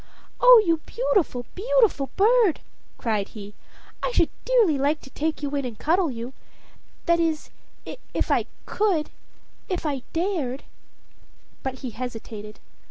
"Oh, 0.39 0.59
you 0.65 0.77
beautiful, 0.87 1.45
beautiful 1.53 2.09
bird!" 2.15 2.61
cried 2.97 3.27
he; 3.27 3.53
"I 4.01 4.11
should 4.11 4.29
dearly 4.45 4.79
like 4.79 4.99
to 5.01 5.11
take 5.11 5.43
you 5.43 5.51
in 5.55 5.63
and 5.63 5.77
cuddle 5.77 6.09
you. 6.09 6.33
That 7.05 7.19
is, 7.19 7.51
if 7.85 8.31
I 8.31 8.47
could 8.65 9.11
if 9.69 9.85
I 9.85 10.01
dared." 10.11 10.63
But 11.61 11.81
he 11.81 11.91
hesitated. 11.91 12.59